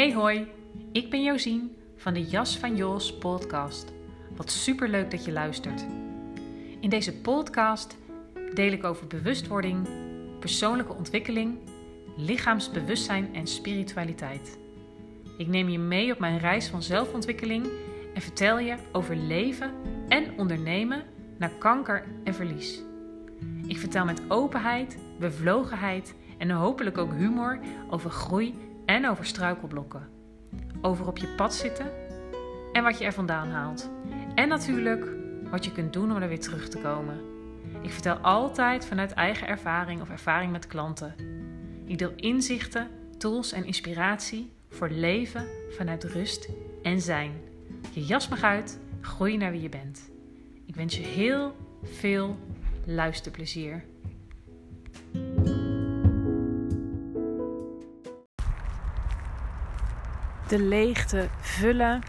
Hey 0.00 0.12
hoi, 0.12 0.46
ik 0.92 1.10
ben 1.10 1.22
Josien 1.22 1.76
van 1.96 2.14
de 2.14 2.24
Jas 2.24 2.58
van 2.58 2.76
Jos 2.76 3.18
podcast. 3.18 3.92
Wat 4.36 4.50
superleuk 4.50 5.10
dat 5.10 5.24
je 5.24 5.32
luistert. 5.32 5.84
In 6.80 6.90
deze 6.90 7.20
podcast 7.20 7.96
deel 8.54 8.72
ik 8.72 8.84
over 8.84 9.06
bewustwording, 9.06 9.88
persoonlijke 10.38 10.94
ontwikkeling, 10.94 11.58
lichaamsbewustzijn 12.16 13.34
en 13.34 13.46
spiritualiteit. 13.46 14.58
Ik 15.38 15.46
neem 15.46 15.68
je 15.68 15.78
mee 15.78 16.12
op 16.12 16.18
mijn 16.18 16.38
reis 16.38 16.68
van 16.68 16.82
zelfontwikkeling 16.82 17.66
en 18.14 18.22
vertel 18.22 18.58
je 18.58 18.76
over 18.92 19.16
leven 19.16 19.72
en 20.08 20.38
ondernemen 20.38 21.02
na 21.38 21.50
kanker 21.58 22.04
en 22.24 22.34
verlies. 22.34 22.82
Ik 23.66 23.78
vertel 23.78 24.04
met 24.04 24.22
openheid, 24.28 24.98
bevlogenheid 25.18 26.14
en 26.38 26.50
hopelijk 26.50 26.98
ook 26.98 27.12
humor 27.12 27.58
over 27.90 28.10
groei 28.10 28.54
en 28.90 29.08
over 29.08 29.26
struikelblokken. 29.26 30.08
Over 30.80 31.06
op 31.06 31.18
je 31.18 31.26
pad 31.26 31.54
zitten 31.54 31.86
en 32.72 32.82
wat 32.82 32.98
je 32.98 33.04
er 33.04 33.12
vandaan 33.12 33.48
haalt. 33.48 33.90
En 34.34 34.48
natuurlijk 34.48 35.06
wat 35.50 35.64
je 35.64 35.72
kunt 35.72 35.92
doen 35.92 36.10
om 36.10 36.22
er 36.22 36.28
weer 36.28 36.40
terug 36.40 36.68
te 36.68 36.78
komen. 36.78 37.20
Ik 37.82 37.90
vertel 37.90 38.16
altijd 38.16 38.86
vanuit 38.86 39.12
eigen 39.12 39.48
ervaring 39.48 40.00
of 40.00 40.10
ervaring 40.10 40.52
met 40.52 40.66
klanten. 40.66 41.14
Ik 41.84 41.98
deel 41.98 42.12
inzichten, 42.16 42.88
tools 43.18 43.52
en 43.52 43.64
inspiratie 43.64 44.52
voor 44.68 44.88
leven 44.88 45.46
vanuit 45.70 46.04
rust 46.04 46.48
en 46.82 47.00
zijn. 47.00 47.32
Je 47.92 48.04
jas 48.04 48.28
mag 48.28 48.42
uit, 48.42 48.78
groei 49.00 49.36
naar 49.36 49.50
wie 49.50 49.62
je 49.62 49.68
bent. 49.68 50.10
Ik 50.66 50.74
wens 50.74 50.96
je 50.96 51.02
heel 51.02 51.56
veel 51.82 52.38
luisterplezier. 52.84 53.84
De 60.50 60.62
leegte 60.62 61.28
vullen 61.40 62.00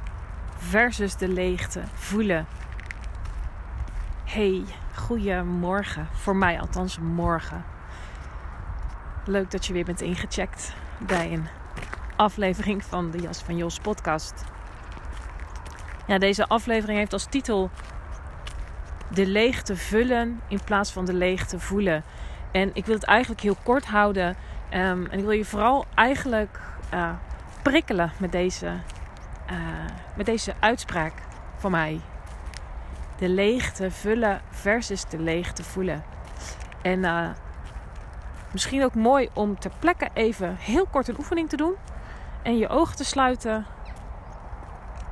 versus 0.58 1.16
de 1.16 1.28
leegte 1.28 1.82
voelen. 1.94 2.46
Hey, 4.26 4.64
goeiemorgen. 4.96 6.08
Voor 6.12 6.36
mij 6.36 6.60
althans 6.60 7.00
morgen. 7.00 7.64
Leuk 9.26 9.52
dat 9.52 9.66
je 9.66 9.74
weer 9.74 9.86
bent 9.86 10.02
ingecheckt 10.02 10.74
bij 11.00 11.34
een 11.34 11.48
aflevering 12.16 12.84
van 12.84 13.12
de 13.12 13.18
Jas 13.18 13.44
van 13.44 13.58
Jos 13.58 13.80
podcast. 13.80 14.44
Ja, 16.08 16.18
deze 16.18 16.48
aflevering 16.48 16.98
heeft 16.98 17.14
als 17.14 17.26
titel 17.26 17.70
De 19.14 19.28
leegte 19.28 19.76
vullen 19.76 20.42
in 20.48 20.64
plaats 20.64 20.92
van 20.92 21.06
de 21.06 21.14
leegte 21.14 21.60
voelen. 21.60 22.04
En 22.52 22.70
ik 22.74 22.86
wil 22.86 22.96
het 22.96 23.06
eigenlijk 23.06 23.42
heel 23.42 23.58
kort 23.64 23.86
houden. 23.86 24.28
Um, 24.74 25.06
en 25.06 25.18
ik 25.18 25.24
wil 25.24 25.32
je 25.32 25.46
vooral 25.46 25.86
eigenlijk 25.96 26.60
prikkelen 27.62 28.12
met 28.18 28.32
deze, 28.32 28.66
uh, 29.52 29.58
met 30.16 30.26
deze 30.26 30.54
uitspraak 30.60 31.14
van 31.58 31.72
mij. 31.72 32.00
De 33.18 33.30
leegte 33.30 33.92
vullen 33.92 34.42
versus 34.50 35.06
de 35.06 35.20
leegte 35.20 35.64
voelen. 35.64 36.04
En 36.82 37.00
uh, 37.00 37.30
misschien 38.52 38.84
ook 38.84 38.96
mooi 38.96 39.30
om 39.34 39.60
ter 39.60 39.72
plekke 39.80 40.10
even 40.14 40.56
heel 40.56 40.86
kort 40.86 41.08
een 41.08 41.18
oefening 41.18 41.50
te 41.50 41.58
doen. 41.58 41.76
En 42.44 42.58
je 42.58 42.68
ogen 42.68 42.96
te 42.96 43.06
sluiten. 43.06 43.66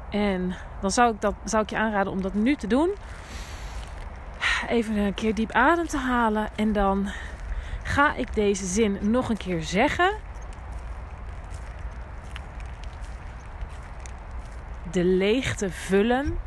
En 0.10 0.56
dan 0.82 0.92
zou 0.92 1.14
ik, 1.14 1.22
dat, 1.22 1.34
zou 1.44 1.64
ik 1.64 1.70
je 1.70 1.78
aanraden 1.78 2.12
om 2.12 2.22
dat 2.22 2.34
nu 2.34 2.56
te 2.56 2.68
doen. 2.68 2.90
Even 4.68 4.98
een 4.98 5.14
keer 5.14 5.36
diep 5.36 5.52
adem 5.52 5.88
te 5.88 5.98
halen. 5.98 6.50
En 6.56 6.74
dan 6.74 7.10
ga 7.84 8.16
ik 8.16 8.36
deze 8.36 8.66
zin 8.66 8.98
nog 9.02 9.30
een 9.30 9.38
keer 9.38 9.64
zeggen. 9.64 10.12
De 14.92 15.04
leegte 15.04 15.70
vullen 15.70 16.38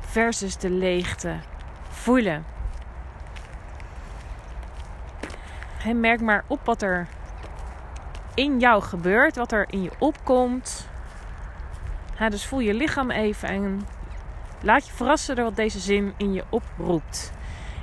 versus 0.00 0.56
de 0.56 0.70
leegte 0.70 1.36
voelen. 1.88 2.44
En 5.84 6.00
merk 6.00 6.20
maar 6.20 6.44
op 6.46 6.60
wat 6.64 6.82
er 6.82 7.06
in 8.34 8.58
jou 8.58 8.82
gebeurt, 8.82 9.36
wat 9.36 9.52
er 9.52 9.66
in 9.70 9.82
je 9.82 9.90
opkomt. 9.98 10.88
dus 12.28 12.46
voel 12.46 12.60
je 12.60 12.74
lichaam 12.74 13.10
even 13.10 13.48
en 13.48 13.86
laat 14.60 14.86
je 14.86 14.92
verrassen 14.92 15.36
door 15.36 15.44
wat 15.44 15.56
deze 15.56 15.78
zin 15.78 16.14
in 16.16 16.32
je 16.32 16.44
oproept. 16.48 17.32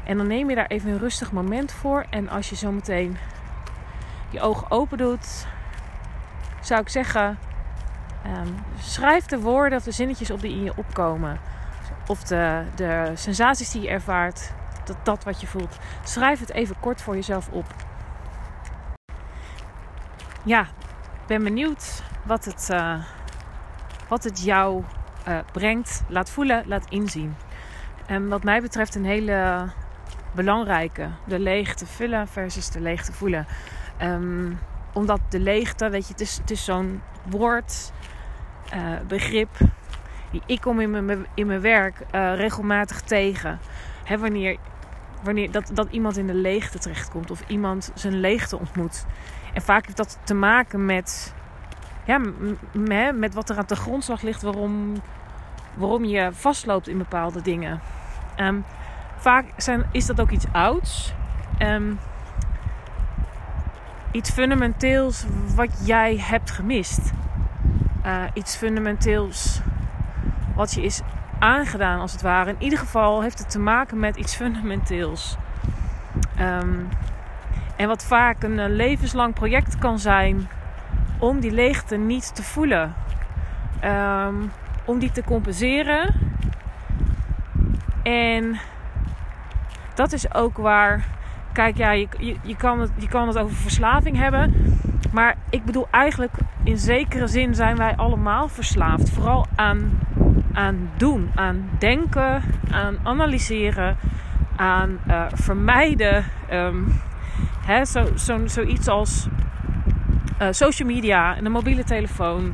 En 0.06 0.18
dan 0.18 0.28
neem 0.28 0.50
je 0.50 0.56
daar 0.56 0.68
even 0.68 0.92
een 0.92 1.00
rustig 1.00 1.32
moment 1.32 1.72
voor. 1.72 2.06
En 2.10 2.30
als 2.30 2.50
je 2.50 2.56
zo 2.56 2.72
meteen 2.72 3.18
je 4.30 4.42
ogen 4.42 4.72
open 4.72 4.98
doet, 4.98 5.48
zou 6.62 6.82
ik 6.82 6.90
zeggen: 6.90 7.38
um, 8.28 8.56
schrijf 8.80 9.26
de 9.26 9.40
woorden 9.40 9.78
of 9.78 9.84
de 9.84 9.92
zinnetjes 9.92 10.32
op 10.32 10.42
die 10.42 10.52
in 10.52 10.64
je 10.64 10.74
opkomen. 10.76 11.40
Of 12.08 12.24
de, 12.24 12.64
de 12.76 13.12
sensaties 13.14 13.72
die 13.72 13.82
je 13.82 13.90
ervaart, 13.90 14.52
dat, 14.86 14.98
dat 15.04 15.24
wat 15.24 15.42
je 15.42 15.48
voelt. 15.48 15.78
Schrijf 16.04 16.40
het 16.40 16.52
even 16.52 16.80
kort 16.80 17.02
voor 17.02 17.16
jezelf 17.16 17.50
op 17.50 17.66
ja, 20.48 20.68
ben 21.26 21.44
benieuwd 21.44 22.04
wat 22.26 22.46
het, 22.46 22.70
uh, 22.72 23.04
wat 24.08 24.24
het 24.24 24.44
jou 24.44 24.84
uh, 25.28 25.38
brengt. 25.52 26.04
Laat 26.08 26.30
voelen, 26.30 26.64
laat 26.68 26.90
inzien. 26.90 27.36
En 28.06 28.28
wat 28.28 28.44
mij 28.44 28.62
betreft 28.62 28.96
een 28.96 29.06
hele 29.06 29.70
belangrijke. 30.36 31.10
De 31.26 31.40
leegte 31.40 31.86
vullen 31.86 32.28
versus 32.28 32.70
de 32.70 32.80
leegte 32.80 33.14
voelen. 33.14 33.46
Um, 34.02 34.60
omdat 34.94 35.20
de 35.30 35.40
leegte, 35.40 35.90
weet 35.90 36.08
je, 36.08 36.12
het 36.12 36.22
is, 36.22 36.38
het 36.38 36.52
is 36.52 36.66
zo'n 36.66 37.02
woord, 37.30 37.92
uh, 38.74 38.80
begrip. 39.08 39.50
Die 40.32 40.42
ik 40.46 40.62
kom 40.62 40.80
in 40.80 41.06
mijn, 41.06 41.26
in 41.34 41.48
mijn 41.48 41.62
werk 41.62 42.06
regelmatig 42.12 43.02
tegen. 43.02 43.60
Hè, 44.04 44.18
wanneer 44.18 44.58
wanneer 45.24 45.52
dat, 45.52 45.72
dat 45.74 45.88
iemand 45.92 46.18
in 46.18 46.28
de 46.28 46.34
leegte 46.34 46.80
terechtkomt 46.80 47.32
of 47.32 47.44
iemand 47.48 47.92
zijn 47.94 48.20
leegte 48.20 48.60
ontmoet. 48.60 49.06
En 49.54 49.62
vaak 49.62 49.86
heeft 49.86 49.98
dat 49.98 50.20
te 50.24 50.34
maken 50.34 50.86
met, 50.86 51.34
ja, 52.06 52.22
met 53.14 53.34
wat 53.34 53.50
er 53.50 53.58
aan 53.58 53.64
de 53.68 53.76
grondslag 53.76 54.22
ligt 54.22 54.42
waarom, 54.42 54.94
waarom 55.74 56.06
je 56.06 56.30
vastloopt 56.32 56.88
in 56.88 56.98
bepaalde 56.98 57.42
dingen. 57.42 57.82
Um, 58.40 58.66
vaak 59.18 59.46
zijn, 59.58 59.90
is 59.92 60.06
dat 60.06 60.22
ook 60.22 60.32
iets 60.32 60.46
ouds. 60.52 61.14
Um, 61.60 62.00
iets 64.12 64.30
fundamenteels 64.30 65.26
wat 65.56 65.70
jij 65.86 66.18
hebt 66.18 66.52
gemist. 66.52 67.12
Uh, 68.08 68.24
iets 68.34 68.56
fundamenteels 68.56 69.62
wat 70.56 70.74
je 70.74 70.82
is 70.82 71.02
aangedaan, 71.40 72.00
als 72.00 72.12
het 72.12 72.22
ware. 72.22 72.50
In 72.50 72.56
ieder 72.60 72.80
geval 72.80 73.22
heeft 73.22 73.40
het 73.40 73.50
te 73.50 73.60
maken 73.60 74.00
met 74.00 74.16
iets 74.16 74.36
fundamenteels. 74.36 75.38
Um, 76.40 76.88
en 77.76 77.88
wat 77.88 78.06
vaak 78.06 78.44
een 78.44 78.60
eh, 78.60 78.70
levenslang 78.70 79.34
project 79.34 79.78
kan 79.78 80.00
zijn 80.00 80.48
om 81.20 81.40
die 81.40 81.52
leegte 81.52 81.96
niet 81.96 82.36
te 82.36 82.44
voelen. 82.44 82.94
Um, 83.84 84.52
om 84.86 85.00
die 85.00 85.12
te 85.12 85.24
compenseren. 85.24 86.14
En 88.04 88.60
dat 89.94 90.14
is 90.14 90.34
ook 90.34 90.58
waar. 90.58 91.06
Kijk, 91.54 91.78
ja, 91.78 91.92
je, 91.92 92.08
je, 92.18 92.36
je, 92.44 92.56
kan 92.56 92.80
het, 92.80 92.92
je 92.96 93.08
kan 93.08 93.28
het 93.28 93.38
over 93.38 93.56
verslaving 93.56 94.18
hebben. 94.18 94.77
Maar 95.12 95.36
ik 95.50 95.66
bedoel 95.66 95.88
eigenlijk, 95.92 96.34
in 96.64 96.78
zekere 96.78 97.28
zin 97.28 97.56
zijn 97.56 97.78
wij 97.78 97.96
allemaal 97.96 98.48
verslaafd. 98.48 99.10
Vooral 99.10 99.46
aan, 99.56 100.00
aan 100.54 100.90
doen, 100.98 101.32
aan 101.36 101.70
denken, 101.80 102.44
aan 102.72 102.98
analyseren, 103.04 103.98
aan 104.56 105.00
uh, 105.08 105.26
vermijden. 105.34 106.26
Um, 106.52 107.02
hè, 107.66 107.86
zo, 107.86 108.06
zo, 108.16 108.48
zoiets 108.48 108.88
als 108.88 109.28
uh, 110.42 110.48
social 110.52 110.90
media 110.90 111.36
en 111.36 111.46
een 111.46 111.52
mobiele 111.52 111.84
telefoon. 111.84 112.54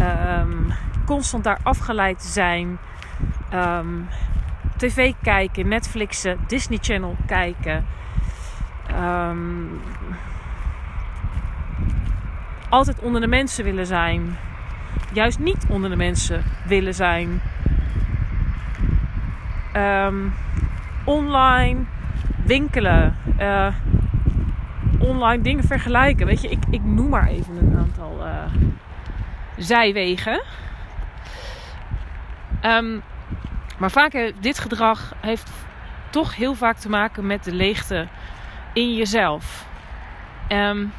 Um, 0.00 0.72
constant 1.06 1.44
daar 1.44 1.58
afgeleid 1.62 2.22
zijn. 2.22 2.78
Um, 3.54 4.08
TV 4.76 5.12
kijken, 5.22 5.68
Netflixen, 5.68 6.38
Disney 6.46 6.78
Channel 6.80 7.16
kijken. 7.26 7.84
Um, 9.00 9.80
altijd 12.72 12.98
onder 12.98 13.20
de 13.20 13.26
mensen 13.26 13.64
willen 13.64 13.86
zijn. 13.86 14.36
Juist 15.12 15.38
niet 15.38 15.66
onder 15.68 15.90
de 15.90 15.96
mensen 15.96 16.44
willen 16.66 16.94
zijn. 16.94 17.42
Um, 19.76 20.34
online 21.04 21.80
winkelen. 22.44 23.16
Uh, 23.40 23.74
online 24.98 25.42
dingen 25.42 25.64
vergelijken. 25.64 26.26
Weet 26.26 26.42
je, 26.42 26.48
ik, 26.48 26.62
ik 26.70 26.82
noem 26.84 27.08
maar 27.08 27.26
even 27.26 27.56
een 27.56 27.76
aantal 27.78 28.18
uh, 28.20 28.32
zijwegen. 29.56 30.42
Um, 32.62 33.02
maar 33.78 33.90
vaak 33.90 34.12
heeft 34.12 34.42
dit 34.42 34.58
gedrag 34.58 35.14
heeft 35.20 35.50
toch 36.10 36.36
heel 36.36 36.54
vaak 36.54 36.76
te 36.76 36.88
maken 36.88 37.26
met 37.26 37.44
de 37.44 37.54
leegte 37.54 38.06
in 38.72 38.94
jezelf. 38.94 39.66
Um, 40.48 40.92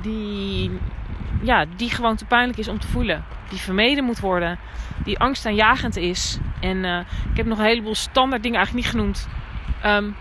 die 0.00 0.78
ja, 1.42 1.64
die 1.76 1.90
gewoon 1.90 2.16
te 2.16 2.24
pijnlijk 2.24 2.58
is 2.58 2.68
om 2.68 2.78
te 2.78 2.86
voelen. 2.86 3.24
Die 3.48 3.58
vermeden 3.58 4.04
moet 4.04 4.20
worden. 4.20 4.58
Die 5.04 5.18
angstaanjagend 5.18 5.96
is. 5.96 6.38
En 6.60 6.76
uh, 6.76 6.98
ik 7.30 7.36
heb 7.36 7.46
nog 7.46 7.58
een 7.58 7.64
heleboel 7.64 7.94
standaard 7.94 8.42
dingen 8.42 8.58
eigenlijk 8.58 8.86
niet 8.86 8.96
genoemd. 8.96 9.28
Um, 9.86 10.16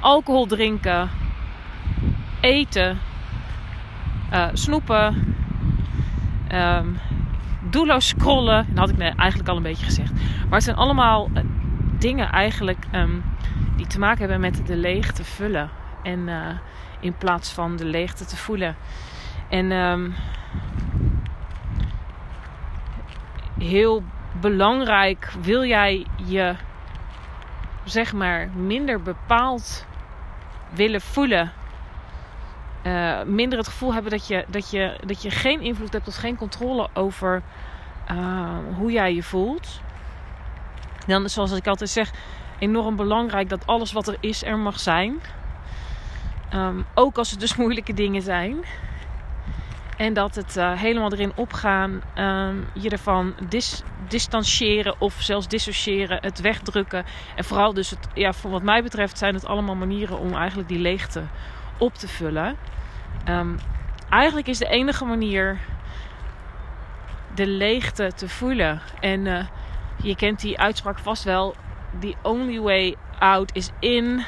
alcohol 0.00 0.46
drinken. 0.46 1.10
Eten. 2.40 2.98
Uh, 4.32 4.46
snoepen. 4.52 5.34
Um, 6.52 6.98
doelloos 7.70 8.08
scrollen. 8.08 8.66
Dat 8.68 8.78
had 8.78 8.98
ik 8.98 9.16
eigenlijk 9.16 9.48
al 9.48 9.56
een 9.56 9.62
beetje 9.62 9.84
gezegd. 9.84 10.12
Maar 10.12 10.54
het 10.54 10.62
zijn 10.62 10.76
allemaal 10.76 11.30
uh, 11.34 11.42
dingen 11.98 12.30
eigenlijk 12.30 12.84
um, 12.94 13.22
die 13.76 13.86
te 13.86 13.98
maken 13.98 14.18
hebben 14.18 14.40
met 14.40 14.66
de 14.66 14.76
leegte 14.76 15.24
vullen. 15.24 15.70
En 16.02 16.28
in 17.02 17.16
plaats 17.16 17.52
van 17.52 17.76
de 17.76 17.84
leegte 17.84 18.24
te 18.24 18.36
voelen. 18.36 18.76
En 19.48 19.70
um, 19.70 20.14
heel 23.58 24.02
belangrijk, 24.40 25.32
wil 25.40 25.64
jij 25.64 26.06
je 26.24 26.54
zeg 27.84 28.12
maar 28.12 28.48
minder 28.48 29.02
bepaald 29.02 29.86
willen 30.70 31.00
voelen. 31.00 31.52
Uh, 32.86 33.22
minder 33.22 33.58
het 33.58 33.68
gevoel 33.68 33.92
hebben 33.92 34.10
dat 34.10 34.26
je, 34.26 34.44
dat, 34.48 34.70
je, 34.70 34.96
dat 35.06 35.22
je 35.22 35.30
geen 35.30 35.60
invloed 35.60 35.92
hebt 35.92 36.08
of 36.08 36.14
geen 36.14 36.36
controle 36.36 36.88
over 36.94 37.42
uh, 38.10 38.48
hoe 38.76 38.92
jij 38.92 39.14
je 39.14 39.22
voelt. 39.22 39.80
Dan 41.06 41.24
is 41.24 41.32
zoals 41.32 41.52
ik 41.52 41.66
altijd 41.66 41.90
zeg, 41.90 42.10
enorm 42.58 42.96
belangrijk 42.96 43.48
dat 43.48 43.66
alles 43.66 43.92
wat 43.92 44.08
er 44.08 44.16
is 44.20 44.44
er 44.44 44.58
mag 44.58 44.80
zijn. 44.80 45.20
Um, 46.54 46.84
ook 46.94 47.18
als 47.18 47.30
het 47.30 47.40
dus 47.40 47.56
moeilijke 47.62 47.94
dingen 47.94 48.22
zijn. 48.22 48.64
En 49.96 50.14
dat 50.14 50.34
het 50.34 50.56
uh, 50.56 50.72
helemaal 50.72 51.12
erin 51.12 51.32
opgaan, 51.34 52.02
um, 52.18 52.66
je 52.74 52.90
ervan 52.90 53.34
dis 53.48 53.82
distancieren 54.08 55.00
of 55.00 55.14
zelfs 55.18 55.48
dissociëren, 55.48 56.18
het 56.20 56.40
wegdrukken. 56.40 57.04
En 57.36 57.44
vooral 57.44 57.72
dus, 57.72 57.90
het, 57.90 58.08
ja, 58.14 58.32
voor 58.32 58.50
wat 58.50 58.62
mij 58.62 58.82
betreft 58.82 59.18
zijn 59.18 59.34
het 59.34 59.46
allemaal 59.46 59.74
manieren 59.74 60.18
om 60.18 60.34
eigenlijk 60.34 60.68
die 60.68 60.78
leegte 60.78 61.22
op 61.78 61.94
te 61.94 62.08
vullen. 62.08 62.56
Um, 63.28 63.58
eigenlijk 64.10 64.46
is 64.46 64.58
de 64.58 64.68
enige 64.68 65.04
manier 65.04 65.58
de 67.34 67.46
leegte 67.46 68.12
te 68.14 68.28
voelen. 68.28 68.80
En 69.00 69.26
uh, 69.26 69.44
je 69.96 70.16
kent 70.16 70.40
die 70.40 70.58
uitspraak 70.58 70.98
vast 70.98 71.24
wel. 71.24 71.54
The 72.00 72.14
only 72.22 72.60
way 72.60 72.96
out 73.18 73.54
is 73.54 73.70
in. 73.78 74.24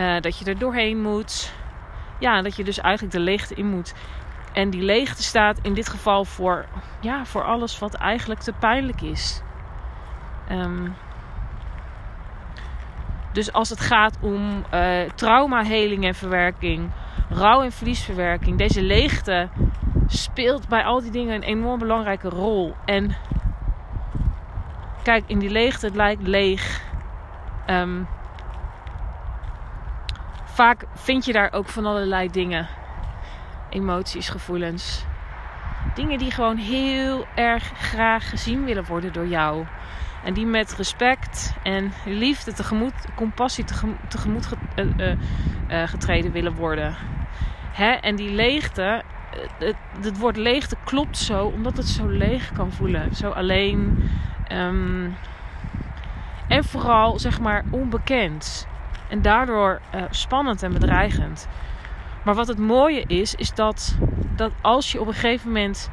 Uh, 0.00 0.20
dat 0.20 0.38
je 0.38 0.44
er 0.44 0.58
doorheen 0.58 1.02
moet. 1.02 1.52
Ja, 2.18 2.42
dat 2.42 2.56
je 2.56 2.64
dus 2.64 2.78
eigenlijk 2.78 3.14
de 3.14 3.20
leegte 3.20 3.54
in 3.54 3.66
moet. 3.66 3.94
En 4.52 4.70
die 4.70 4.82
leegte 4.82 5.22
staat 5.22 5.58
in 5.62 5.74
dit 5.74 5.88
geval 5.88 6.24
voor, 6.24 6.64
ja, 7.00 7.24
voor 7.24 7.44
alles 7.44 7.78
wat 7.78 7.94
eigenlijk 7.94 8.40
te 8.40 8.52
pijnlijk 8.52 9.00
is. 9.00 9.42
Um, 10.50 10.94
dus 13.32 13.52
als 13.52 13.70
het 13.70 13.80
gaat 13.80 14.18
om 14.20 14.64
uh, 14.74 15.00
traumaheling 15.14 16.04
en 16.04 16.14
verwerking, 16.14 16.90
rouw- 17.28 17.62
en 17.62 17.72
verliesverwerking, 17.72 18.58
deze 18.58 18.82
leegte 18.82 19.48
speelt 20.06 20.68
bij 20.68 20.84
al 20.84 21.00
die 21.00 21.10
dingen 21.10 21.34
een 21.34 21.42
enorm 21.42 21.78
belangrijke 21.78 22.28
rol. 22.28 22.74
En 22.84 23.16
kijk, 25.02 25.24
in 25.26 25.38
die 25.38 25.50
leegte, 25.50 25.86
het 25.86 25.94
lijkt 25.94 26.26
leeg. 26.26 26.82
Um, 27.66 28.06
vaak 30.56 30.84
vind 30.94 31.24
je 31.24 31.32
daar 31.32 31.52
ook 31.52 31.68
van 31.68 31.86
allerlei 31.86 32.30
dingen 32.30 32.68
emoties, 33.70 34.28
gevoelens. 34.28 35.04
Dingen 35.94 36.18
die 36.18 36.30
gewoon 36.30 36.56
heel 36.56 37.26
erg 37.34 37.72
graag 37.74 38.28
gezien 38.28 38.64
willen 38.64 38.84
worden 38.84 39.12
door 39.12 39.26
jou. 39.26 39.66
En 40.24 40.34
die 40.34 40.46
met 40.46 40.74
respect 40.74 41.54
en 41.62 41.92
liefde 42.04 42.52
tegemoet, 42.52 42.92
compassie 43.14 43.64
tegemoet, 43.64 43.96
tegemoet 44.08 44.48
uh, 44.76 45.10
uh, 45.10 45.16
getreden 45.88 46.32
willen 46.32 46.54
worden. 46.54 46.94
Hè? 47.72 47.90
En 47.90 48.16
die 48.16 48.30
leegte, 48.30 49.02
het, 49.58 49.76
het 50.00 50.18
woord 50.18 50.36
leegte 50.36 50.76
klopt 50.84 51.18
zo 51.18 51.46
omdat 51.46 51.76
het 51.76 51.88
zo 51.88 52.08
leeg 52.08 52.52
kan 52.52 52.72
voelen. 52.72 53.14
Zo 53.14 53.30
alleen. 53.30 54.10
Um, 54.52 55.16
en 56.48 56.64
vooral 56.64 57.18
zeg 57.18 57.40
maar 57.40 57.64
onbekend. 57.70 58.66
En 59.08 59.22
daardoor 59.22 59.80
uh, 59.94 60.02
spannend 60.10 60.62
en 60.62 60.72
bedreigend. 60.72 61.48
Maar 62.24 62.34
wat 62.34 62.48
het 62.48 62.58
mooie 62.58 63.04
is, 63.06 63.34
is 63.34 63.54
dat, 63.54 63.96
dat 64.36 64.52
als 64.60 64.92
je 64.92 65.00
op 65.00 65.06
een 65.06 65.12
gegeven 65.12 65.46
moment. 65.46 65.90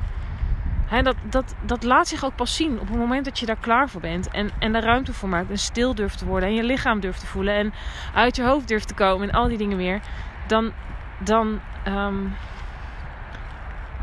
Hè, 0.85 1.01
dat, 1.01 1.15
dat, 1.29 1.55
dat 1.61 1.83
laat 1.83 2.07
zich 2.07 2.25
ook 2.25 2.35
pas 2.35 2.55
zien 2.55 2.79
op 2.79 2.87
het 2.87 2.97
moment 2.97 3.25
dat 3.25 3.39
je 3.39 3.45
daar 3.45 3.57
klaar 3.59 3.89
voor 3.89 4.01
bent. 4.01 4.29
En, 4.29 4.49
en 4.59 4.71
daar 4.73 4.83
ruimte 4.83 5.13
voor 5.13 5.29
maakt. 5.29 5.49
En 5.49 5.57
stil 5.57 5.95
durft 5.95 6.17
te 6.17 6.25
worden. 6.25 6.49
En 6.49 6.55
je 6.55 6.63
lichaam 6.63 6.99
durft 6.99 7.19
te 7.19 7.27
voelen. 7.27 7.53
En 7.53 7.73
uit 8.13 8.35
je 8.35 8.43
hoofd 8.43 8.67
durft 8.67 8.87
te 8.87 8.93
komen. 8.93 9.29
En 9.29 9.35
al 9.35 9.47
die 9.47 9.57
dingen 9.57 9.77
meer. 9.77 9.99
Dan, 10.47 10.71
dan 11.19 11.59
um, 11.87 12.35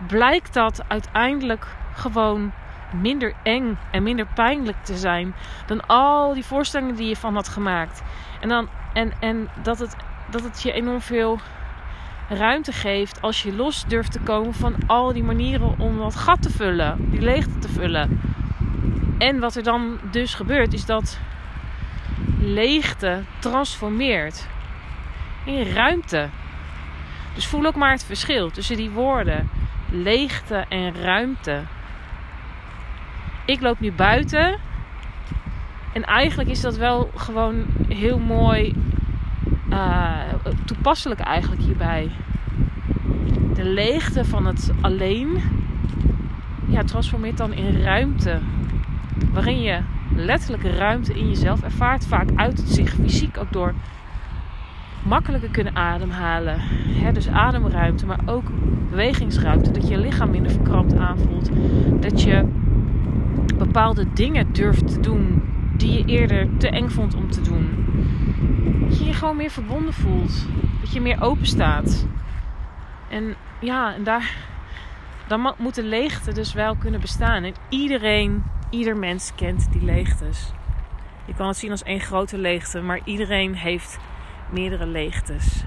blijkt 0.07 0.55
dat 0.55 0.85
uiteindelijk 0.89 1.67
gewoon 1.95 2.53
minder 2.93 3.33
eng 3.43 3.79
en 3.91 4.03
minder 4.03 4.27
pijnlijk 4.35 4.85
te 4.85 4.97
zijn. 4.97 5.35
Dan 5.67 5.87
al 5.87 6.35
die 6.35 6.45
voorstellingen 6.45 6.95
die 6.95 7.09
je 7.09 7.17
van 7.17 7.35
had 7.35 7.49
gemaakt. 7.49 8.03
En, 8.41 8.49
dan, 8.49 8.69
en, 8.93 9.13
en 9.21 9.49
dat, 9.63 9.79
het, 9.79 9.97
dat 10.31 10.43
het 10.43 10.63
je 10.63 10.73
enorm 10.73 11.01
veel 11.01 11.39
ruimte 12.29 12.73
geeft 12.73 13.23
als 13.23 13.43
je 13.43 13.57
los 13.57 13.85
durft 13.87 14.13
te 14.13 14.21
komen 14.21 14.55
van 14.55 14.75
al 14.87 15.13
die 15.13 15.23
manieren 15.23 15.75
om 15.79 15.99
dat 15.99 16.17
gat 16.17 16.43
te 16.43 16.51
vullen, 16.51 17.11
die 17.11 17.21
leegte 17.21 17.59
te 17.59 17.69
vullen. 17.69 18.21
En 19.19 19.41
wat 19.41 19.57
er 19.57 19.63
dan 19.63 19.99
dus 20.11 20.35
gebeurt, 20.35 20.73
is 20.73 20.87
dat 20.87 21.19
leegte 22.39 23.23
transformeert 23.39 24.47
in 25.45 25.73
ruimte. 25.73 26.29
Dus 27.35 27.47
voel 27.47 27.67
ook 27.67 27.77
maar 27.77 27.93
het 27.93 28.05
verschil 28.05 28.51
tussen 28.51 28.77
die 28.77 28.91
woorden 28.91 29.51
leegte 29.91 30.65
en 30.69 30.95
ruimte. 30.95 31.63
Ik 33.51 33.61
loop 33.61 33.81
nu 33.81 33.93
buiten 33.93 34.57
en 35.93 36.05
eigenlijk 36.05 36.49
is 36.49 36.61
dat 36.61 36.77
wel 36.77 37.11
gewoon 37.15 37.65
heel 37.89 38.19
mooi 38.19 38.75
uh, 39.71 40.17
toepasselijk 40.65 41.21
eigenlijk 41.21 41.63
hierbij. 41.63 42.11
De 43.55 43.65
leegte 43.65 44.25
van 44.25 44.47
het 44.47 44.73
alleen 44.81 45.43
ja, 46.67 46.83
transformeert 46.83 47.37
dan 47.37 47.53
in 47.53 47.83
ruimte. 47.83 48.39
Waarin 49.33 49.61
je 49.61 49.81
letterlijke 50.15 50.77
ruimte 50.77 51.19
in 51.19 51.29
jezelf 51.29 51.63
ervaart. 51.63 52.07
Vaak 52.07 52.29
uit 52.35 52.59
het 52.59 52.69
zich 52.69 52.95
fysiek 52.95 53.39
ook 53.39 53.53
door 53.53 53.75
makkelijker 55.03 55.51
kunnen 55.51 55.77
ademhalen. 55.77 56.61
Dus 57.13 57.29
ademruimte, 57.29 58.07
maar 58.07 58.21
ook 58.27 58.51
bewegingsruimte. 58.91 59.71
Dat 59.71 59.89
je 59.89 59.91
je 59.91 60.01
lichaam 60.01 60.31
minder 60.31 60.53
verkrampt 60.53 60.97
aanvoelt. 60.97 61.51
Dat 62.01 62.23
je 62.23 62.45
bepaalde 63.67 64.13
dingen 64.13 64.53
durft 64.53 64.93
te 64.93 65.01
doen 65.01 65.43
die 65.77 65.93
je 65.93 66.05
eerder 66.05 66.57
te 66.57 66.69
eng 66.69 66.89
vond 66.89 67.15
om 67.15 67.31
te 67.31 67.41
doen. 67.41 67.85
Dat 68.89 68.99
je 68.99 69.05
je 69.05 69.13
gewoon 69.13 69.37
meer 69.37 69.51
verbonden 69.51 69.93
voelt. 69.93 70.47
Dat 70.81 70.93
je 70.93 71.01
meer 71.01 71.23
open 71.23 71.47
staat. 71.47 72.07
En 73.09 73.35
ja, 73.61 73.95
en 73.95 74.05
daar, 74.05 74.37
dan 75.27 75.55
moet 75.59 75.75
de 75.75 75.85
leegte 75.85 76.33
dus 76.33 76.53
wel 76.53 76.77
kunnen 76.77 77.01
bestaan. 77.01 77.45
En 77.45 77.55
iedereen, 77.69 78.45
ieder 78.71 78.97
mens 78.97 79.33
kent 79.35 79.73
die 79.73 79.85
leegtes. 79.85 80.53
Je 81.25 81.35
kan 81.35 81.47
het 81.47 81.57
zien 81.57 81.71
als 81.71 81.83
één 81.83 82.01
grote 82.01 82.39
leegte, 82.39 82.81
maar 82.81 83.01
iedereen 83.05 83.55
heeft 83.55 83.99
meerdere 84.51 84.87
leegtes. 84.87 85.65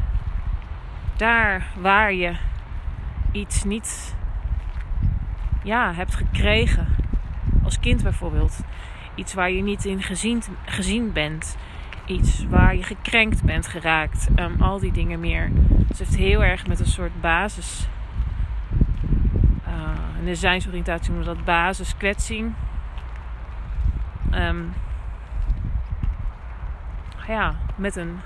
Daar 1.17 1.67
waar 1.79 2.13
je 2.13 2.33
iets 3.31 3.63
niet 3.63 4.15
ja, 5.63 5.93
hebt 5.93 6.15
gekregen, 6.15 6.87
als 7.63 7.79
kind 7.79 8.03
bijvoorbeeld. 8.03 8.59
Iets 9.15 9.33
waar 9.33 9.51
je 9.51 9.61
niet 9.61 9.85
in 9.85 10.01
gezien, 10.01 10.43
gezien 10.65 11.11
bent. 11.11 11.57
Iets 12.05 12.45
waar 12.49 12.75
je 12.75 12.83
gekrenkt 12.83 13.43
bent 13.43 13.67
geraakt. 13.67 14.27
Um, 14.35 14.61
al 14.61 14.79
die 14.79 14.91
dingen 14.91 15.19
meer. 15.19 15.49
Dus 15.87 15.99
het 15.99 16.07
heeft 16.07 16.15
heel 16.15 16.43
erg 16.43 16.67
met 16.67 16.79
een 16.79 16.85
soort 16.85 17.21
basis. 17.21 17.87
Uh, 19.67 20.25
in 20.25 20.25
de 20.25 20.59
noemen 21.07 21.17
we 21.17 21.23
dat 21.23 21.45
basiskwetsing. 21.45 22.53
Um, 24.33 24.73
ja, 27.27 27.55
met 27.75 27.95
een 27.95 28.19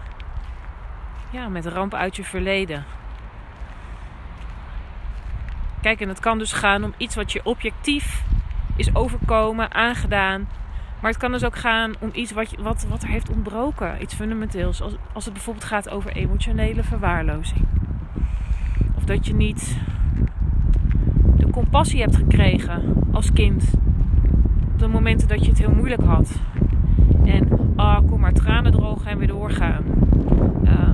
ja, 1.30 1.48
met 1.48 1.66
ramp 1.66 1.94
uit 1.94 2.16
je 2.16 2.24
verleden. 2.24 2.86
Kijk, 5.82 6.02
en 6.02 6.08
het 6.08 6.20
kan 6.20 6.38
dus 6.38 6.52
gaan 6.54 6.84
om 6.84 6.94
iets 6.98 7.16
wat 7.16 7.32
je 7.32 7.42
objectief 7.44 8.24
is 8.78 8.96
overkomen, 8.96 9.74
aangedaan. 9.74 10.48
Maar 11.02 11.12
het 11.12 11.20
kan 11.20 11.32
dus 11.32 11.44
ook 11.44 11.56
gaan 11.56 11.94
om 12.00 12.10
iets 12.14 12.32
wat, 12.32 12.56
wat, 12.60 12.86
wat 12.90 13.04
er 13.04 13.10
heeft 13.10 13.30
ontbroken. 13.30 14.02
Iets 14.02 14.14
fundamenteels. 14.14 14.82
Als, 14.82 14.96
als 15.14 15.26
het 15.26 15.34
bijvoorbeeld 15.34 15.66
gaat 15.66 15.90
over 15.90 16.12
emotionele 16.12 16.84
verwaarlozing. 16.84 17.66
Of 18.96 19.04
dat 19.04 19.28
je 19.28 19.34
niet 19.34 19.78
compassie 21.58 22.02
hebt 22.02 22.16
gekregen 22.16 22.82
als 23.12 23.34
kind. 23.34 23.74
Op 24.74 24.80
de 24.80 24.88
momenten 24.88 25.28
dat 25.28 25.44
je 25.44 25.50
het 25.50 25.58
heel 25.58 25.74
moeilijk 25.76 26.04
had. 26.04 26.42
En 27.26 27.48
ah, 27.76 28.08
kom 28.08 28.20
maar 28.20 28.34
tranen 28.34 28.72
drogen 28.72 29.12
en 29.12 29.18
weer 29.18 29.28
doorgaan. 29.28 29.84
Uh, 30.64 30.90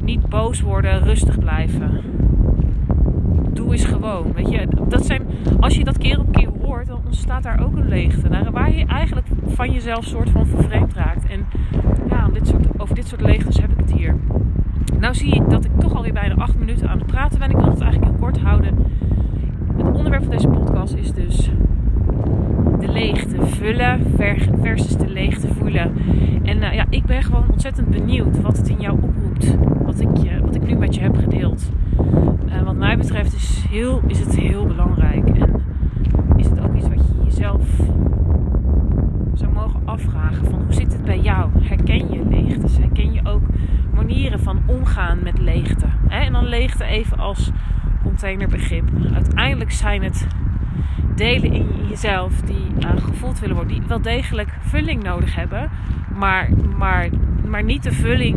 niet 0.00 0.28
boos 0.28 0.60
worden, 0.60 1.02
rustig 1.02 1.38
blijven. 1.38 2.02
Doe 3.58 3.72
eens 3.72 3.84
gewoon. 3.84 4.32
Weet 4.32 4.50
je, 4.50 4.68
dat 4.88 5.06
zijn, 5.06 5.22
als 5.60 5.76
je 5.76 5.84
dat 5.84 5.98
keer 5.98 6.18
op 6.18 6.32
keer 6.32 6.48
hoort, 6.62 6.86
dan 6.86 7.00
ontstaat 7.04 7.42
daar 7.42 7.64
ook 7.64 7.76
een 7.76 7.88
leegte. 7.88 8.50
Waar 8.52 8.74
je 8.74 8.86
eigenlijk 8.86 9.26
van 9.46 9.72
jezelf 9.72 10.04
soort 10.04 10.30
van 10.30 10.46
vervreemd 10.46 10.94
raakt. 10.94 11.26
En 11.26 11.46
ja, 12.08 12.28
dit 12.32 12.46
soort, 12.46 12.66
over 12.76 12.94
dit 12.94 13.06
soort 13.06 13.20
leegtes 13.20 13.60
heb 13.60 13.70
ik 13.70 13.76
het 13.76 13.92
hier. 13.92 14.16
Nou 14.98 15.14
zie 15.14 15.34
ik 15.34 15.50
dat 15.50 15.64
ik 15.64 15.70
toch 15.78 15.94
alweer 15.94 16.12
bijna 16.12 16.34
acht 16.34 16.58
minuten 16.58 16.88
aan 16.88 16.98
het 16.98 17.06
praten 17.06 17.38
ben. 17.38 17.50
Ik 17.50 17.56
wil 17.56 17.70
het 17.70 17.80
eigenlijk 17.80 18.10
heel 18.10 18.20
kort 18.20 18.38
houden. 18.38 18.78
Het 19.76 19.96
onderwerp 19.96 20.22
van 20.22 20.32
deze 20.32 20.48
podcast 20.48 20.94
is 20.94 21.12
dus 21.12 21.50
de 22.80 22.88
leegte 22.88 23.46
vullen 23.46 24.00
versus 24.60 24.96
de 24.96 25.08
leegte 25.08 25.48
voelen. 25.48 25.92
En 26.42 26.56
uh, 26.56 26.74
ja, 26.74 26.84
ik 26.90 27.04
ben 27.04 27.22
gewoon 27.22 27.44
ontzettend 27.50 27.88
benieuwd 27.88 28.40
wat 28.40 28.56
het 28.56 28.68
in 28.68 28.80
jou 28.80 28.98
oproept. 29.02 29.56
Wat 29.82 30.00
ik, 30.00 30.40
wat 30.42 30.54
ik 30.54 30.66
nu 30.66 30.74
met 30.74 30.94
je 30.94 31.00
heb 31.00 31.16
gedeeld. 31.16 31.70
Betreft 32.98 33.34
is, 33.34 33.64
heel, 33.68 34.02
is 34.06 34.18
het 34.18 34.36
heel 34.36 34.66
belangrijk. 34.66 35.28
En 35.28 35.62
is 36.36 36.46
het 36.46 36.60
ook 36.60 36.74
iets 36.76 36.88
wat 36.88 37.06
je 37.08 37.24
jezelf 37.24 37.62
zou 39.34 39.52
mogen 39.52 39.80
afvragen. 39.84 40.44
Van 40.44 40.62
hoe 40.62 40.72
zit 40.72 40.92
het 40.92 41.04
bij 41.04 41.18
jou? 41.18 41.50
Herken 41.60 42.12
je 42.12 42.24
leegtes? 42.28 42.78
Herken 42.78 43.12
je 43.12 43.20
ook 43.24 43.42
manieren 43.94 44.40
van 44.40 44.62
omgaan 44.66 45.22
met 45.22 45.38
leegte? 45.38 45.86
En 46.08 46.32
dan 46.32 46.44
leegte 46.44 46.84
even 46.84 47.18
als 47.18 47.50
containerbegrip. 48.02 48.90
Uiteindelijk 49.14 49.72
zijn 49.72 50.02
het 50.02 50.26
delen 51.14 51.52
in 51.52 51.66
jezelf 51.88 52.40
die 52.40 52.66
uh, 52.84 52.90
gevoeld 52.96 53.38
willen 53.38 53.56
worden, 53.56 53.78
die 53.78 53.88
wel 53.88 54.02
degelijk 54.02 54.50
vulling 54.60 55.02
nodig 55.02 55.34
hebben, 55.34 55.70
maar, 56.14 56.48
maar, 56.76 57.08
maar 57.46 57.64
niet 57.64 57.82
de 57.82 57.92
vulling 57.92 58.36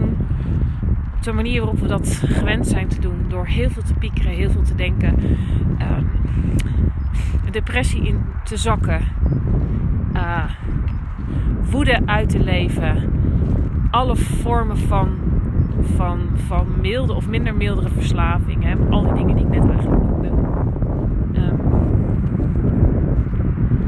de 1.24 1.32
manier 1.32 1.60
waarop 1.60 1.80
we 1.80 1.88
dat 1.88 2.22
gewend 2.25 2.68
zijn 2.68 2.88
te 2.88 3.01
doen, 3.01 3.25
door 3.28 3.46
heel 3.46 3.70
veel 3.70 3.84
te 3.84 3.94
piekeren, 3.94 4.32
heel 4.32 4.50
veel 4.50 4.62
te 4.62 4.75
denken, 4.75 5.16
um, 5.82 6.10
depressie 7.51 8.08
in 8.08 8.22
te 8.44 8.58
zakken, 8.58 9.01
uh, 10.13 10.44
woede 11.70 12.01
uit 12.06 12.30
te 12.30 12.40
leven, 12.40 13.10
alle 13.92 14.16
vormen 14.16 14.78
van, 14.78 15.10
van, 15.96 16.20
van 16.48 16.68
milde 16.82 17.13
of 17.13 17.28
minder 17.28 17.56
mildere 17.56 17.90
verslaving, 17.90 18.63
hè, 18.63 18.75
al 18.90 19.04
die 19.04 19.13
dingen 19.13 19.36
die 19.36 19.46
ik 19.46 19.51
net 19.51 19.70
eigenlijk 19.70 20.01
noemde. 20.01 20.30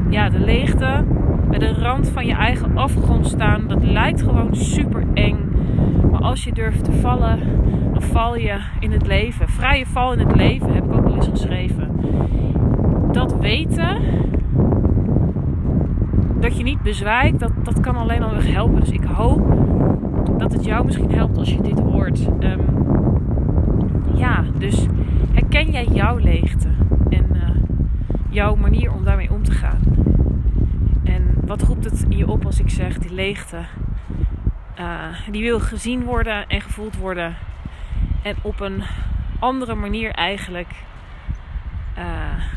ja, 0.08 0.28
de 0.28 0.38
leegte 0.38 1.04
bij 1.48 1.58
de 1.58 1.72
rand 1.72 2.08
van 2.08 2.26
je 2.26 2.34
eigen 2.34 2.76
afgrond 2.76 3.26
staan, 3.26 3.68
dat 3.68 3.84
lijkt 3.84 4.22
gewoon 4.22 4.54
super 4.56 5.04
eng. 5.14 5.43
Als 6.24 6.44
je 6.44 6.52
durft 6.52 6.84
te 6.84 6.92
vallen, 6.92 7.38
dan 7.92 8.02
val 8.02 8.36
je 8.36 8.60
in 8.80 8.92
het 8.92 9.06
leven. 9.06 9.48
Vrije 9.48 9.86
val 9.86 10.12
in 10.12 10.18
het 10.18 10.36
leven 10.36 10.74
heb 10.74 10.84
ik 10.84 10.92
ook 10.92 11.04
wel 11.04 11.14
eens 11.14 11.28
geschreven. 11.28 11.90
Dat 13.12 13.36
weten, 13.38 13.96
dat 16.40 16.56
je 16.56 16.62
niet 16.62 16.82
bezwijkt, 16.82 17.40
dat, 17.40 17.52
dat 17.62 17.80
kan 17.80 17.96
alleen 17.96 18.22
al 18.22 18.30
weer 18.30 18.52
helpen. 18.52 18.80
Dus 18.80 18.90
ik 18.90 19.04
hoop 19.04 19.52
dat 20.38 20.52
het 20.52 20.64
jou 20.64 20.84
misschien 20.84 21.12
helpt 21.12 21.38
als 21.38 21.52
je 21.52 21.60
dit 21.60 21.80
hoort. 21.80 22.28
Um, 22.40 22.60
ja, 24.14 24.44
dus 24.58 24.86
herken 25.32 25.70
jij 25.70 25.86
jouw 25.92 26.16
leegte 26.16 26.68
en 27.08 27.26
uh, 27.32 27.48
jouw 28.28 28.54
manier 28.54 28.92
om 28.92 29.04
daarmee 29.04 29.32
om 29.32 29.42
te 29.42 29.52
gaan? 29.52 29.94
wat 31.46 31.62
roept 31.62 31.84
het 31.84 32.06
in 32.08 32.16
je 32.16 32.28
op 32.28 32.46
als 32.46 32.60
ik 32.60 32.70
zeg 32.70 32.98
die 32.98 33.14
leegte? 33.14 33.56
Uh, 34.78 35.28
die 35.30 35.42
wil 35.42 35.60
gezien 35.60 36.04
worden 36.04 36.48
en 36.48 36.60
gevoeld 36.60 36.96
worden. 36.96 37.36
En 38.22 38.36
op 38.42 38.60
een 38.60 38.84
andere 39.38 39.74
manier 39.74 40.10
eigenlijk 40.10 40.70
uh, 41.98 42.04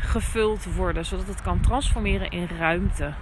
gevuld 0.00 0.74
worden. 0.74 1.04
Zodat 1.04 1.26
het 1.26 1.42
kan 1.42 1.60
transformeren 1.60 2.30
in 2.30 2.48
ruimte. 2.58 3.12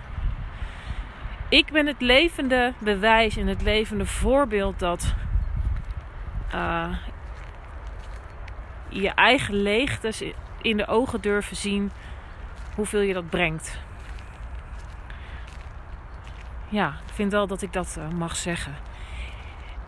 Ik 1.48 1.72
ben 1.72 1.86
het 1.86 2.00
levende 2.00 2.72
bewijs 2.78 3.36
en 3.36 3.46
het 3.46 3.62
levende 3.62 4.06
voorbeeld 4.06 4.78
dat 4.78 5.14
uh, 6.54 6.96
je 8.88 9.10
eigen 9.10 9.54
leegtes 9.54 10.22
in 10.62 10.76
de 10.76 10.86
ogen 10.86 11.20
durven 11.20 11.56
zien 11.56 11.90
hoeveel 12.74 13.00
je 13.00 13.14
dat 13.14 13.30
brengt 13.30 13.84
ja, 16.68 16.88
ik 17.06 17.12
vind 17.12 17.32
wel 17.32 17.46
dat 17.46 17.62
ik 17.62 17.72
dat 17.72 17.98
mag 18.14 18.36
zeggen. 18.36 18.74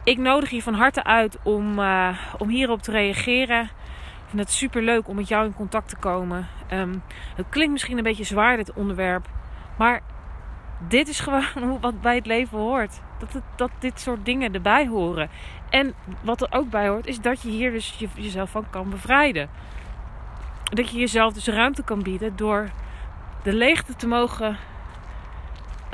Ik 0.09 0.19
nodig 0.19 0.51
je 0.51 0.63
van 0.63 0.75
harte 0.75 1.05
uit 1.05 1.39
om, 1.43 1.79
uh, 1.79 2.19
om 2.39 2.49
hierop 2.49 2.83
te 2.83 2.91
reageren. 2.91 3.63
Ik 3.63 4.29
vind 4.29 4.43
het 4.43 4.51
super 4.51 4.83
leuk 4.83 5.09
om 5.09 5.17
met 5.17 5.29
jou 5.29 5.47
in 5.47 5.55
contact 5.55 5.89
te 5.89 5.97
komen. 5.97 6.49
Um, 6.73 7.03
het 7.37 7.47
klinkt 7.49 7.73
misschien 7.73 7.97
een 7.97 8.05
beetje 8.05 8.25
zwaar, 8.25 8.57
dit 8.57 8.73
onderwerp. 8.73 9.27
Maar 9.79 10.01
dit 10.89 11.09
is 11.09 11.21
gewoon 11.27 11.81
wat 11.81 12.01
bij 12.01 12.15
het 12.15 12.27
leven 12.27 12.59
hoort. 12.59 13.01
Dat, 13.19 13.43
dat 13.57 13.71
dit 13.79 14.01
soort 14.01 14.25
dingen 14.25 14.55
erbij 14.55 14.87
horen. 14.87 15.31
En 15.71 15.95
wat 16.23 16.41
er 16.41 16.49
ook 16.51 16.71
bij 16.71 16.89
hoort, 16.89 17.07
is 17.07 17.21
dat 17.21 17.43
je 17.43 17.49
hier 17.49 17.71
dus 17.71 17.95
je, 17.99 18.09
jezelf 18.15 18.51
van 18.51 18.71
kan 18.71 18.91
bevrijden. 18.91 19.49
Dat 20.63 20.91
je 20.91 20.99
jezelf 20.99 21.33
dus 21.33 21.47
ruimte 21.47 21.85
kan 21.85 22.03
bieden 22.03 22.37
door 22.37 22.71
de 23.43 23.53
leegte 23.53 23.97
te 23.97 24.07
mogen 24.07 24.57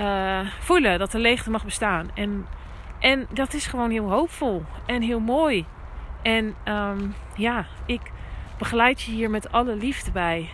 uh, 0.00 0.40
voelen 0.60 0.98
dat 0.98 1.10
de 1.10 1.18
leegte 1.18 1.50
mag 1.50 1.64
bestaan. 1.64 2.10
En, 2.14 2.46
en 3.04 3.26
dat 3.32 3.54
is 3.54 3.66
gewoon 3.66 3.90
heel 3.90 4.10
hoopvol 4.10 4.64
en 4.86 5.02
heel 5.02 5.20
mooi. 5.20 5.64
En 6.22 6.54
um, 6.64 7.14
ja, 7.36 7.66
ik 7.86 8.00
begeleid 8.58 9.02
je 9.02 9.12
hier 9.12 9.30
met 9.30 9.52
alle 9.52 9.76
liefde 9.76 10.10
bij. 10.10 10.48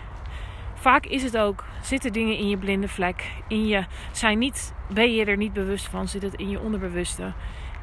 Vaak 0.74 1.06
is 1.06 1.22
het 1.22 1.36
ook, 1.36 1.64
zitten 1.82 2.12
dingen 2.12 2.36
in 2.36 2.48
je 2.48 2.56
blinde 2.56 2.88
vlek. 2.88 3.32
In 3.48 3.66
je, 3.66 3.84
zijn 4.12 4.38
niet, 4.38 4.74
ben 4.88 5.14
je 5.14 5.24
er 5.24 5.36
niet 5.36 5.52
bewust 5.52 5.88
van, 5.88 6.08
zit 6.08 6.22
het 6.22 6.34
in 6.34 6.48
je 6.48 6.60
onderbewuste. 6.60 7.32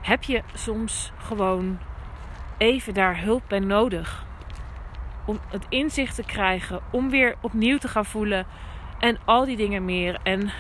Heb 0.02 0.24
je 0.24 0.42
soms 0.54 1.12
gewoon 1.18 1.78
even 2.58 2.94
daar 2.94 3.22
hulp 3.22 3.44
bij 3.48 3.60
nodig. 3.60 4.26
Om 5.26 5.40
het 5.50 5.66
inzicht 5.70 6.16
te 6.16 6.24
krijgen, 6.24 6.80
om 6.92 7.10
weer 7.10 7.36
opnieuw 7.42 7.78
te 7.78 7.88
gaan 7.88 8.06
voelen. 8.06 8.46
En 9.00 9.18
al 9.26 9.46
die 9.46 9.58
dingen 9.58 9.86
meer. 9.86 10.20
En 10.24 10.52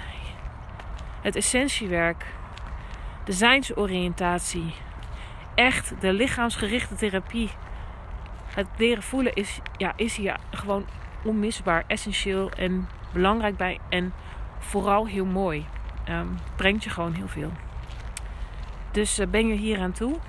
het 1.21 1.35
essentiewerk, 1.35 2.25
de 3.27 3.33
zijnsoriëntatie, 3.33 4.73
echt 5.55 5.93
de 5.99 6.13
lichaamsgerichte 6.13 6.95
therapie. 6.95 7.49
Het 8.53 8.67
leren 8.77 9.03
voelen 9.03 9.33
is, 9.33 9.59
ja, 9.77 9.93
is 9.95 10.15
hier 10.15 10.37
gewoon 10.51 10.85
onmisbaar, 11.23 11.83
essentieel 11.87 12.51
en 12.51 12.89
belangrijk 13.13 13.57
bij. 13.57 13.79
En 13.89 14.13
vooral 14.59 15.07
heel 15.07 15.25
mooi. 15.25 15.65
Um, 16.09 16.37
brengt 16.55 16.83
je 16.83 16.89
gewoon 16.89 17.13
heel 17.13 17.27
veel. 17.27 17.51
Dus 18.91 19.19
uh, 19.19 19.27
ben 19.27 19.47
je 19.47 19.53
hier 19.53 19.79
aan 19.79 19.91
toe? 19.91 20.19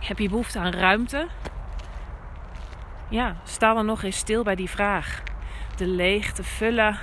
Heb 0.00 0.18
je 0.18 0.28
behoefte 0.28 0.58
aan 0.58 0.72
ruimte? 0.72 1.28
Ja, 3.08 3.36
sta 3.44 3.74
dan 3.74 3.86
nog 3.86 4.02
eens 4.02 4.16
stil 4.16 4.42
bij 4.42 4.54
die 4.54 4.70
vraag. 4.70 5.22
De 5.76 5.86
leegte 5.86 6.44
vullen 6.44 6.98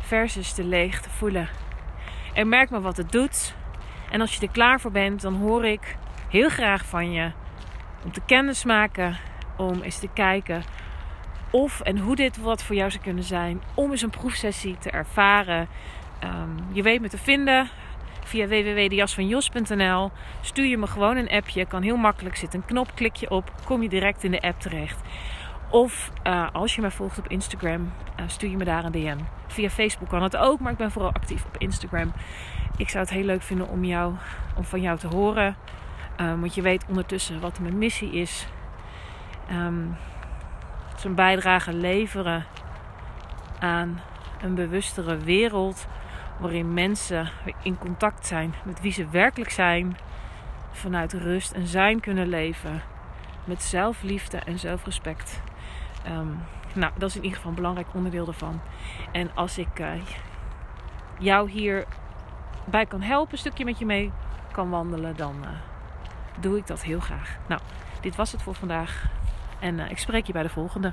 versus 0.00 0.54
de 0.54 0.64
leegte 0.64 1.10
voelen. 1.10 1.48
En 2.40 2.48
merk 2.48 2.70
maar 2.70 2.80
wat 2.80 2.96
het 2.96 3.12
doet. 3.12 3.54
En 4.10 4.20
als 4.20 4.34
je 4.34 4.46
er 4.46 4.52
klaar 4.52 4.80
voor 4.80 4.90
bent, 4.90 5.20
dan 5.20 5.34
hoor 5.34 5.66
ik 5.66 5.96
heel 6.28 6.48
graag 6.48 6.84
van 6.84 7.12
je 7.12 7.30
om 8.04 8.12
te 8.12 8.20
kennis 8.26 8.64
maken, 8.64 9.16
om 9.56 9.82
eens 9.82 9.98
te 9.98 10.08
kijken 10.14 10.62
of 11.50 11.80
en 11.80 11.98
hoe 11.98 12.16
dit 12.16 12.36
wat 12.36 12.62
voor 12.62 12.76
jou 12.76 12.90
zou 12.90 13.02
kunnen 13.02 13.24
zijn, 13.24 13.62
om 13.74 13.90
eens 13.90 14.02
een 14.02 14.10
proefsessie 14.10 14.78
te 14.78 14.90
ervaren. 14.90 15.68
Um, 16.24 16.56
je 16.72 16.82
weet 16.82 17.00
me 17.00 17.08
te 17.08 17.18
vinden 17.18 17.68
via 18.24 18.46
www.dejasvanjos.nl. 18.46 20.10
Stuur 20.40 20.66
je 20.66 20.78
me 20.78 20.86
gewoon 20.86 21.16
een 21.16 21.30
appje, 21.30 21.66
kan 21.66 21.82
heel 21.82 21.96
makkelijk 21.96 22.36
zitten. 22.36 22.60
Een 22.60 22.66
knop, 22.66 22.94
klik 22.94 23.16
je 23.16 23.30
op, 23.30 23.52
kom 23.64 23.82
je 23.82 23.88
direct 23.88 24.24
in 24.24 24.30
de 24.30 24.40
app 24.40 24.60
terecht. 24.60 25.00
Of 25.70 26.10
uh, 26.26 26.48
als 26.52 26.74
je 26.74 26.80
mij 26.80 26.90
volgt 26.90 27.18
op 27.18 27.28
Instagram, 27.28 27.92
uh, 28.20 28.24
stuur 28.26 28.50
je 28.50 28.56
me 28.56 28.64
daar 28.64 28.84
een 28.84 28.92
DM. 28.92 29.18
Via 29.46 29.70
Facebook 29.70 30.08
kan 30.08 30.22
het 30.22 30.36
ook, 30.36 30.60
maar 30.60 30.72
ik 30.72 30.78
ben 30.78 30.90
vooral 30.90 31.12
actief 31.12 31.44
op 31.44 31.56
Instagram. 31.56 32.12
Ik 32.76 32.88
zou 32.88 33.04
het 33.04 33.12
heel 33.12 33.24
leuk 33.24 33.42
vinden 33.42 33.68
om, 33.68 33.84
jou, 33.84 34.14
om 34.56 34.64
van 34.64 34.80
jou 34.80 34.98
te 34.98 35.06
horen. 35.06 35.56
Um, 36.20 36.40
want 36.40 36.54
je 36.54 36.62
weet 36.62 36.84
ondertussen 36.88 37.40
wat 37.40 37.58
mijn 37.58 37.78
missie 37.78 38.12
is. 38.12 38.46
Um, 39.52 39.96
een 41.04 41.14
bijdrage 41.14 41.72
leveren 41.72 42.44
aan 43.58 44.00
een 44.42 44.54
bewustere 44.54 45.16
wereld. 45.16 45.86
Waarin 46.38 46.74
mensen 46.74 47.30
in 47.62 47.78
contact 47.78 48.26
zijn 48.26 48.54
met 48.64 48.80
wie 48.80 48.92
ze 48.92 49.08
werkelijk 49.08 49.50
zijn. 49.50 49.96
Vanuit 50.72 51.12
rust 51.12 51.52
en 51.52 51.66
zijn 51.66 52.00
kunnen 52.00 52.28
leven 52.28 52.82
met 53.44 53.62
zelfliefde 53.62 54.38
en 54.38 54.58
zelfrespect. 54.58 55.40
Ehm, 56.04 56.28
nou, 56.74 56.92
dat 56.98 57.08
is 57.08 57.16
in 57.16 57.22
ieder 57.22 57.36
geval 57.36 57.50
een 57.50 57.56
belangrijk 57.56 57.88
onderdeel 57.92 58.24
daarvan. 58.24 58.60
En 59.12 59.30
als 59.34 59.58
ik 59.58 59.78
uh, 59.80 59.92
jou 61.18 61.50
hierbij 61.50 62.86
kan 62.88 63.02
helpen, 63.02 63.32
een 63.32 63.38
stukje 63.38 63.64
met 63.64 63.78
je 63.78 63.86
mee 63.86 64.12
kan 64.52 64.70
wandelen, 64.70 65.16
dan 65.16 65.34
uh, 65.42 65.48
doe 66.40 66.56
ik 66.56 66.66
dat 66.66 66.82
heel 66.82 67.00
graag. 67.00 67.38
Nou, 67.48 67.60
dit 68.00 68.16
was 68.16 68.32
het 68.32 68.42
voor 68.42 68.54
vandaag. 68.54 69.04
En 69.60 69.78
uh, 69.78 69.90
ik 69.90 69.98
spreek 69.98 70.26
je 70.26 70.32
bij 70.32 70.42
de 70.42 70.48
volgende. 70.48 70.92